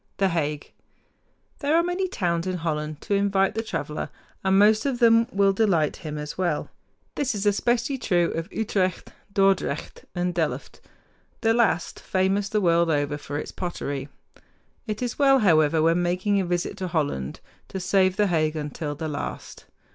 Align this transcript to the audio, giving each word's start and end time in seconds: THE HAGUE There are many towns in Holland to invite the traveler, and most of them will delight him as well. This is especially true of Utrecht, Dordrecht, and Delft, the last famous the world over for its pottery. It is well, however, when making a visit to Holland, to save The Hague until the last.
THE 0.17 0.29
HAGUE 0.29 0.71
There 1.59 1.75
are 1.77 1.83
many 1.83 2.07
towns 2.07 2.47
in 2.47 2.57
Holland 2.57 3.01
to 3.01 3.13
invite 3.13 3.53
the 3.53 3.61
traveler, 3.61 4.09
and 4.43 4.57
most 4.57 4.83
of 4.83 4.97
them 4.97 5.27
will 5.31 5.53
delight 5.53 5.97
him 5.97 6.17
as 6.17 6.39
well. 6.39 6.71
This 7.13 7.35
is 7.35 7.45
especially 7.45 7.99
true 7.99 8.31
of 8.31 8.51
Utrecht, 8.51 9.11
Dordrecht, 9.31 10.05
and 10.15 10.33
Delft, 10.33 10.81
the 11.41 11.53
last 11.53 11.99
famous 11.99 12.49
the 12.49 12.59
world 12.61 12.89
over 12.89 13.15
for 13.19 13.37
its 13.37 13.51
pottery. 13.51 14.09
It 14.87 15.03
is 15.03 15.19
well, 15.19 15.37
however, 15.37 15.83
when 15.83 16.01
making 16.01 16.41
a 16.41 16.45
visit 16.47 16.77
to 16.77 16.87
Holland, 16.87 17.39
to 17.67 17.79
save 17.79 18.15
The 18.15 18.25
Hague 18.25 18.55
until 18.55 18.95
the 18.95 19.07
last. 19.07 19.65